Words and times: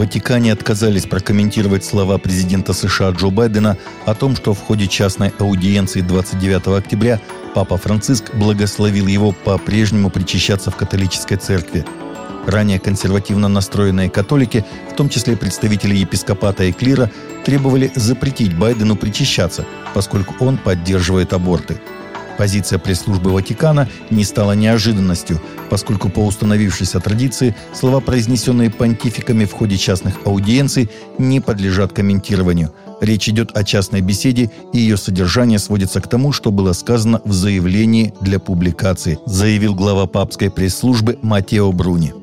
Ватикане 0.00 0.54
отказались 0.54 1.04
прокомментировать 1.04 1.84
слова 1.84 2.16
президента 2.16 2.72
США 2.72 3.10
Джо 3.10 3.28
Байдена 3.28 3.76
о 4.06 4.14
том, 4.14 4.34
что 4.34 4.54
в 4.54 4.58
ходе 4.58 4.86
частной 4.86 5.30
аудиенции 5.38 6.00
29 6.00 6.68
октября 6.68 7.20
Папа 7.54 7.76
Франциск 7.76 8.34
благословил 8.34 9.06
его 9.06 9.32
по-прежнему 9.32 10.08
причащаться 10.08 10.70
в 10.70 10.76
католической 10.76 11.36
церкви. 11.36 11.84
Ранее 12.46 12.78
консервативно 12.78 13.48
настроенные 13.48 14.08
католики, 14.08 14.64
в 14.90 14.96
том 14.96 15.10
числе 15.10 15.36
представители 15.36 15.94
епископата 15.96 16.64
и 16.64 16.72
клира, 16.72 17.10
требовали 17.44 17.92
запретить 17.94 18.56
Байдену 18.56 18.96
причащаться, 18.96 19.66
поскольку 19.92 20.34
он 20.42 20.56
поддерживает 20.56 21.34
аборты– 21.34 21.78
Позиция 22.40 22.78
пресс-службы 22.78 23.32
Ватикана 23.32 23.86
не 24.08 24.24
стала 24.24 24.52
неожиданностью, 24.52 25.38
поскольку 25.68 26.08
по 26.08 26.20
установившейся 26.20 26.98
традиции 26.98 27.54
слова, 27.74 28.00
произнесенные 28.00 28.70
понтификами 28.70 29.44
в 29.44 29.52
ходе 29.52 29.76
частных 29.76 30.14
аудиенций, 30.24 30.88
не 31.18 31.40
подлежат 31.40 31.92
комментированию. 31.92 32.72
Речь 33.02 33.28
идет 33.28 33.54
о 33.54 33.62
частной 33.62 34.00
беседе, 34.00 34.50
и 34.72 34.78
ее 34.78 34.96
содержание 34.96 35.58
сводится 35.58 36.00
к 36.00 36.08
тому, 36.08 36.32
что 36.32 36.50
было 36.50 36.72
сказано 36.72 37.20
в 37.26 37.32
заявлении 37.34 38.14
для 38.22 38.38
публикации, 38.38 39.18
заявил 39.26 39.74
глава 39.74 40.06
папской 40.06 40.50
пресс-службы 40.50 41.18
Матео 41.20 41.70
Бруни. 41.72 42.14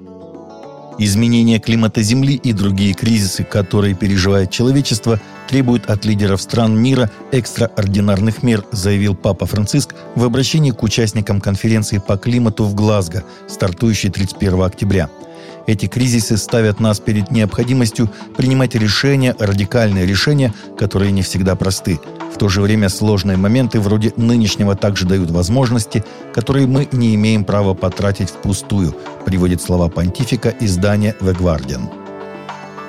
Изменение 1.00 1.60
климата 1.60 2.02
Земли 2.02 2.34
и 2.34 2.54
другие 2.54 2.94
кризисы, 2.94 3.44
которые 3.44 3.94
переживает 3.94 4.50
человечество, 4.50 5.20
требуют 5.48 5.86
от 5.86 6.06
лидеров 6.06 6.42
стран 6.42 6.78
мира 6.78 7.12
экстраординарных 7.32 8.42
мер, 8.42 8.66
заявил 8.72 9.14
Папа 9.14 9.46
Франциск 9.46 9.94
в 10.16 10.24
обращении 10.24 10.72
к 10.72 10.82
участникам 10.82 11.40
конференции 11.40 12.00
по 12.00 12.18
климату 12.18 12.64
в 12.66 12.74
Глазго, 12.74 13.24
стартующей 13.48 14.10
31 14.10 14.64
октября– 14.64 15.10
эти 15.68 15.86
кризисы 15.88 16.38
ставят 16.38 16.80
нас 16.80 17.02
перед 17.02 17.30
необходимостью 17.30 18.10
принимать 18.38 18.74
решения, 18.74 19.36
радикальные 19.38 20.06
решения, 20.06 20.54
которые 20.80 21.12
не 21.12 21.22
всегда 21.22 21.56
просты. 21.56 22.00
В 22.38 22.40
то 22.40 22.50
же 22.50 22.62
время 22.62 22.88
сложные 22.88 23.36
моменты 23.36 23.80
вроде 23.80 24.14
нынешнего 24.16 24.76
также 24.76 25.08
дают 25.08 25.32
возможности, 25.32 26.06
которые 26.36 26.68
мы 26.68 26.88
не 26.92 27.16
имеем 27.16 27.44
права 27.44 27.74
потратить 27.74 28.30
впустую, 28.30 28.96
приводит 29.26 29.60
слова 29.60 29.90
понтифика 29.90 30.54
издания 30.60 31.16
The 31.20 31.36
Guardian. 31.36 31.90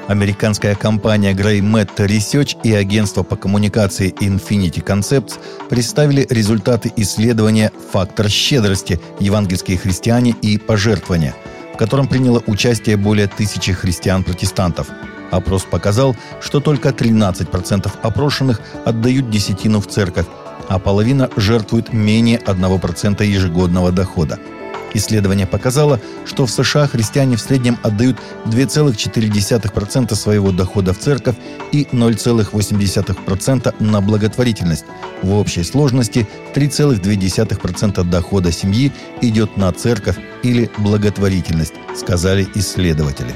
Американская 0.06 0.74
компания 0.74 1.32
Grey 1.32 1.60
Matter 1.60 2.06
Research 2.06 2.58
и 2.62 2.74
агентство 2.74 3.22
по 3.22 3.36
коммуникации 3.36 4.12
Infinity 4.20 4.84
Concepts 4.84 5.38
представили 5.70 6.26
результаты 6.28 6.92
исследования 6.96 7.72
«Фактор 7.92 8.28
щедрости. 8.28 9.00
Евангельские 9.18 9.78
христиане 9.78 10.36
и 10.42 10.58
пожертвования», 10.58 11.34
котором 11.78 12.08
приняло 12.08 12.42
участие 12.46 12.96
более 12.96 13.28
тысячи 13.28 13.72
христиан-протестантов. 13.72 14.88
Опрос 15.30 15.62
показал, 15.62 16.16
что 16.40 16.60
только 16.60 16.90
13% 16.90 17.90
опрошенных 18.02 18.60
отдают 18.84 19.30
десятину 19.30 19.80
в 19.80 19.86
церковь, 19.86 20.26
а 20.68 20.78
половина 20.78 21.30
жертвует 21.36 21.92
менее 21.92 22.38
1% 22.38 23.24
ежегодного 23.24 23.92
дохода– 23.92 24.38
Исследование 24.94 25.46
показало, 25.46 26.00
что 26.24 26.46
в 26.46 26.50
США 26.50 26.86
христиане 26.86 27.36
в 27.36 27.40
среднем 27.40 27.78
отдают 27.82 28.16
2,4% 28.46 30.14
своего 30.14 30.50
дохода 30.50 30.92
в 30.92 30.98
церковь 30.98 31.36
и 31.72 31.84
0,8% 31.92 33.74
на 33.80 34.00
благотворительность. 34.00 34.84
В 35.22 35.34
общей 35.34 35.62
сложности 35.62 36.26
3,2% 36.54 38.04
дохода 38.04 38.52
семьи 38.52 38.92
идет 39.20 39.56
на 39.56 39.72
церковь 39.72 40.16
или 40.42 40.70
благотворительность, 40.78 41.74
сказали 41.96 42.46
исследователи. 42.54 43.34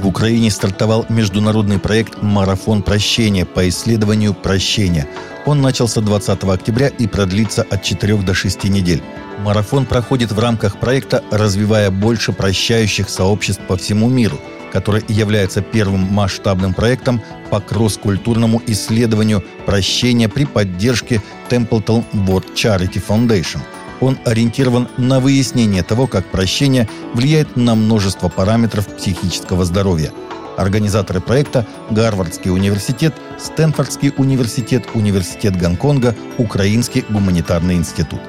В 0.00 0.06
Украине 0.06 0.50
стартовал 0.50 1.06
международный 1.08 1.78
проект 1.78 2.22
«Марафон 2.22 2.82
прощения» 2.82 3.46
по 3.46 3.66
исследованию 3.66 4.34
прощения. 4.34 5.08
Он 5.46 5.62
начался 5.62 6.02
20 6.02 6.44
октября 6.44 6.88
и 6.88 7.06
продлится 7.06 7.62
от 7.62 7.82
4 7.82 8.16
до 8.18 8.34
6 8.34 8.64
недель. 8.64 9.02
Марафон 9.38 9.86
проходит 9.86 10.32
в 10.32 10.38
рамках 10.38 10.78
проекта 10.78 11.24
«Развивая 11.30 11.90
больше 11.90 12.32
прощающих 12.32 13.08
сообществ 13.08 13.62
по 13.66 13.78
всему 13.78 14.10
миру», 14.10 14.38
который 14.70 15.02
является 15.08 15.62
первым 15.62 16.00
масштабным 16.12 16.74
проектом 16.74 17.22
по 17.50 17.60
кросс-культурному 17.60 18.60
исследованию 18.66 19.42
прощения 19.64 20.28
при 20.28 20.44
поддержке 20.44 21.22
Templeton 21.48 22.04
World 22.12 22.54
Charity 22.54 23.02
Foundation– 23.08 23.60
он 24.00 24.18
ориентирован 24.24 24.88
на 24.96 25.20
выяснение 25.20 25.82
того, 25.82 26.06
как 26.06 26.26
прощение 26.26 26.88
влияет 27.14 27.56
на 27.56 27.74
множество 27.74 28.28
параметров 28.28 28.86
психического 28.88 29.64
здоровья. 29.64 30.12
Организаторы 30.56 31.20
проекта– 31.20 31.66
Гарвардский 31.90 32.50
университет, 32.50 33.14
Стэнфордский 33.38 34.12
университет, 34.16 34.86
Университет 34.94 35.56
Гонконга, 35.56 36.14
Украинский 36.38 37.04
гуманитарный 37.08 37.74
институт. 37.74 38.20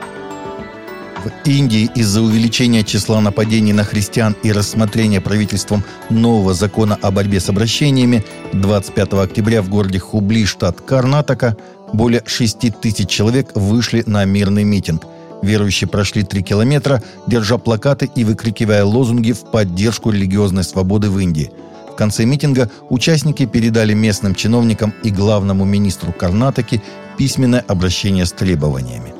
В 1.24 1.48
Индии 1.48 1.90
из-за 1.96 2.22
увеличения 2.22 2.84
числа 2.84 3.22
нападений 3.22 3.74
на 3.74 3.84
христиан 3.84 4.36
и 4.44 4.52
рассмотрения 4.52 5.20
правительством 5.20 5.84
нового 6.10 6.54
закона 6.54 6.98
о 7.02 7.12
борьбе 7.12 7.40
с 7.40 7.50
обращениями 7.50 8.24
25 8.54 9.14
октября 9.14 9.62
в 9.62 9.70
городе 9.70 10.00
Хубли, 10.00 10.46
штат 10.46 10.80
Карнатака, 10.82 11.58
более 11.92 12.24
6 12.26 12.80
тысяч 12.80 13.10
человек 13.10 13.52
вышли 13.56 14.04
на 14.06 14.26
мирный 14.26 14.64
митинг– 14.64 15.04
Верующие 15.42 15.88
прошли 15.88 16.24
три 16.24 16.42
километра, 16.42 17.02
держа 17.28 17.58
плакаты 17.58 18.10
и 18.16 18.24
выкрикивая 18.24 18.84
лозунги 18.84 19.32
в 19.32 19.52
поддержку 19.52 20.12
религиозной 20.12 20.64
свободы 20.64 21.10
в 21.10 21.20
Индии. 21.20 21.52
В 21.92 21.96
конце 21.96 22.26
митинга 22.26 22.70
участники 22.90 23.46
передали 23.46 23.94
местным 23.94 24.36
чиновникам 24.36 24.94
и 25.04 25.10
главному 25.10 25.66
министру 25.66 26.12
Карнатаки 26.12 26.82
письменное 27.18 27.64
обращение 27.68 28.26
с 28.26 28.32
требованиями. 28.32 29.17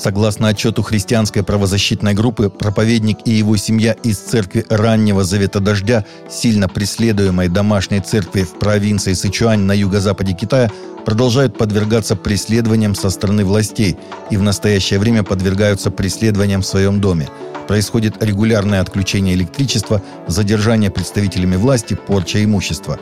Согласно 0.00 0.48
отчету 0.48 0.82
христианской 0.82 1.42
правозащитной 1.42 2.14
группы, 2.14 2.48
проповедник 2.48 3.18
и 3.26 3.32
его 3.32 3.58
семья 3.58 3.92
из 3.92 4.16
церкви 4.16 4.64
раннего 4.70 5.24
Завета 5.24 5.60
Дождя, 5.60 6.06
сильно 6.30 6.70
преследуемой 6.70 7.48
домашней 7.48 8.00
церкви 8.00 8.44
в 8.44 8.58
провинции 8.58 9.12
Сычуань 9.12 9.60
на 9.60 9.72
юго-западе 9.72 10.32
Китая, 10.32 10.70
продолжают 11.04 11.58
подвергаться 11.58 12.16
преследованиям 12.16 12.94
со 12.94 13.10
стороны 13.10 13.44
властей 13.44 13.98
и 14.30 14.38
в 14.38 14.42
настоящее 14.42 15.00
время 15.00 15.22
подвергаются 15.22 15.90
преследованиям 15.90 16.62
в 16.62 16.66
своем 16.66 17.02
доме. 17.02 17.28
Происходит 17.68 18.22
регулярное 18.22 18.80
отключение 18.80 19.34
электричества, 19.34 20.02
задержание 20.26 20.90
представителями 20.90 21.56
власти, 21.56 21.92
порча 21.92 22.42
имущества. 22.42 22.98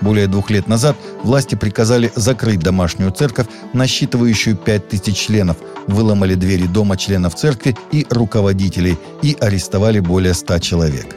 Более 0.00 0.26
двух 0.26 0.50
лет 0.50 0.66
назад 0.66 0.96
власти 1.22 1.54
приказали 1.54 2.10
закрыть 2.14 2.60
домашнюю 2.60 3.12
церковь, 3.12 3.46
насчитывающую 3.72 4.56
5000 4.56 5.16
членов, 5.16 5.56
выломали 5.86 6.34
двери 6.34 6.66
дома 6.66 6.96
членов 6.96 7.34
церкви 7.34 7.76
и 7.92 8.06
руководителей 8.10 8.98
и 9.22 9.36
арестовали 9.40 10.00
более 10.00 10.34
100 10.34 10.58
человек. 10.60 11.16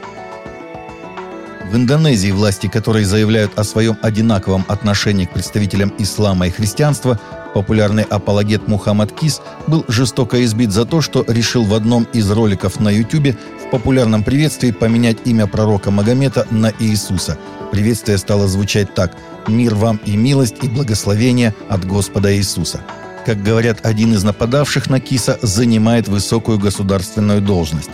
В 1.70 1.76
Индонезии 1.76 2.30
власти, 2.30 2.68
которые 2.68 3.06
заявляют 3.06 3.58
о 3.58 3.64
своем 3.64 3.96
одинаковом 4.02 4.64
отношении 4.68 5.24
к 5.24 5.32
представителям 5.32 5.92
ислама 5.98 6.46
и 6.46 6.50
христианства, 6.50 7.18
популярный 7.54 8.04
апологет 8.04 8.68
Мухаммад 8.68 9.12
Кис 9.12 9.40
был 9.66 9.84
жестоко 9.88 10.44
избит 10.44 10.72
за 10.72 10.84
то, 10.84 11.00
что 11.00 11.24
решил 11.26 11.64
в 11.64 11.74
одном 11.74 12.04
из 12.12 12.30
роликов 12.30 12.78
на 12.80 12.90
YouTube 12.90 13.36
в 13.60 13.70
популярном 13.70 14.22
приветствии 14.22 14.72
поменять 14.72 15.18
имя 15.24 15.46
пророка 15.46 15.90
Магомета 15.90 16.46
на 16.50 16.70
Иисуса. 16.78 17.38
Приветствие 17.74 18.18
стало 18.18 18.46
звучать 18.46 18.94
так 18.94 19.16
«Мир 19.48 19.74
вам 19.74 20.00
и 20.06 20.16
милость 20.16 20.62
и 20.62 20.68
благословение 20.68 21.52
от 21.68 21.84
Господа 21.84 22.32
Иисуса». 22.32 22.82
Как 23.26 23.42
говорят, 23.42 23.84
один 23.84 24.12
из 24.12 24.22
нападавших 24.22 24.88
на 24.88 25.00
Киса 25.00 25.40
занимает 25.42 26.06
высокую 26.06 26.60
государственную 26.60 27.40
должность. 27.40 27.90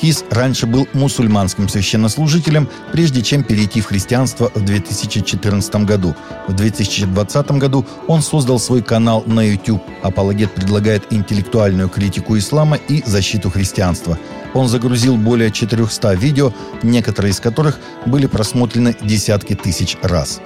Кис 0.00 0.24
раньше 0.30 0.66
был 0.66 0.88
мусульманским 0.94 1.68
священнослужителем, 1.68 2.68
прежде 2.90 3.20
чем 3.20 3.42
перейти 3.42 3.82
в 3.82 3.86
христианство 3.86 4.50
в 4.54 4.64
2014 4.64 5.74
году. 5.84 6.16
В 6.48 6.54
2020 6.54 7.50
году 7.52 7.84
он 8.06 8.22
создал 8.22 8.58
свой 8.58 8.82
канал 8.82 9.22
на 9.26 9.42
YouTube. 9.42 9.82
Апологет 10.02 10.54
предлагает 10.54 11.12
интеллектуальную 11.12 11.90
критику 11.90 12.38
ислама 12.38 12.76
и 12.88 13.02
защиту 13.04 13.50
христианства. 13.50 14.18
Он 14.54 14.68
загрузил 14.68 15.16
более 15.16 15.50
400 15.50 16.14
видео, 16.14 16.52
некоторые 16.82 17.32
из 17.32 17.40
которых 17.40 17.78
были 18.06 18.26
просмотрены 18.26 18.96
десятки 19.02 19.54
тысяч 19.54 19.98
раз. 20.02 20.40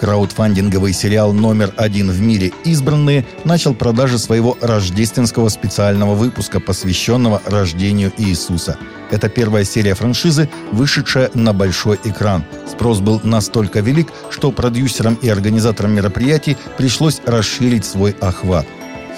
Краудфандинговый 0.00 0.92
сериал 0.92 1.32
номер 1.32 1.72
один 1.76 2.10
в 2.10 2.20
мире 2.20 2.52
«Избранные» 2.64 3.24
начал 3.44 3.74
продажи 3.74 4.18
своего 4.18 4.56
рождественского 4.60 5.48
специального 5.48 6.14
выпуска, 6.14 6.60
посвященного 6.60 7.40
рождению 7.46 8.12
Иисуса. 8.18 8.76
Это 9.10 9.28
первая 9.28 9.64
серия 9.64 9.94
франшизы, 9.94 10.50
вышедшая 10.70 11.30
на 11.32 11.54
большой 11.54 11.98
экран. 12.04 12.44
Спрос 12.70 13.00
был 13.00 13.20
настолько 13.24 13.80
велик, 13.80 14.08
что 14.30 14.52
продюсерам 14.52 15.14
и 15.14 15.28
организаторам 15.28 15.92
мероприятий 15.92 16.56
пришлось 16.76 17.22
расширить 17.24 17.86
свой 17.86 18.14
охват. 18.20 18.66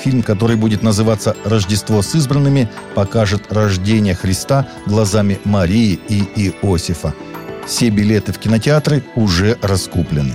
Фильм, 0.04 0.22
который 0.22 0.54
будет 0.54 0.82
называться 0.82 1.34
«Рождество 1.44 2.02
с 2.02 2.14
избранными», 2.14 2.69
покажет 2.94 3.52
рождение 3.52 4.14
Христа 4.14 4.69
глазами 4.86 5.40
Марии 5.44 5.98
и 6.08 6.22
Иосифа– 6.36 7.14
Все 7.69 7.90
билеты 7.90 8.32
в 8.32 8.38
кинотеатры 8.38 9.04
уже 9.14 9.58
раскуплены. 9.60 10.34